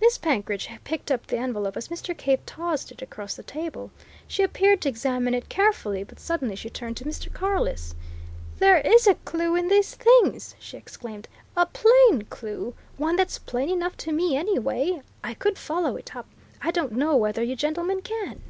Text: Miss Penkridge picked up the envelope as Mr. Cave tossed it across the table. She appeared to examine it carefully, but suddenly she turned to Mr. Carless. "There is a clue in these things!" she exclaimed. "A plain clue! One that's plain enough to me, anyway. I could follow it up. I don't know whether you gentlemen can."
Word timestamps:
Miss 0.00 0.18
Penkridge 0.18 0.68
picked 0.82 1.12
up 1.12 1.28
the 1.28 1.36
envelope 1.38 1.76
as 1.76 1.86
Mr. 1.86 2.18
Cave 2.18 2.44
tossed 2.44 2.90
it 2.90 3.00
across 3.00 3.36
the 3.36 3.44
table. 3.44 3.92
She 4.26 4.42
appeared 4.42 4.80
to 4.80 4.88
examine 4.88 5.34
it 5.34 5.48
carefully, 5.48 6.02
but 6.02 6.18
suddenly 6.18 6.56
she 6.56 6.68
turned 6.68 6.96
to 6.96 7.04
Mr. 7.04 7.32
Carless. 7.32 7.94
"There 8.58 8.78
is 8.78 9.06
a 9.06 9.14
clue 9.14 9.54
in 9.54 9.68
these 9.68 9.94
things!" 9.94 10.56
she 10.58 10.76
exclaimed. 10.76 11.28
"A 11.56 11.66
plain 11.66 12.22
clue! 12.28 12.74
One 12.96 13.14
that's 13.14 13.38
plain 13.38 13.68
enough 13.70 13.96
to 13.98 14.10
me, 14.10 14.36
anyway. 14.36 15.00
I 15.22 15.34
could 15.34 15.56
follow 15.56 15.94
it 15.96 16.16
up. 16.16 16.26
I 16.60 16.72
don't 16.72 16.94
know 16.94 17.16
whether 17.16 17.44
you 17.44 17.54
gentlemen 17.54 18.02
can." 18.02 18.40